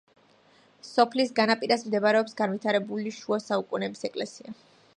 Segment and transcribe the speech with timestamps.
[0.91, 4.57] სოფლის განაპირას მდებარეობს განვითარებული შუა საუკუნეების ეკლესია.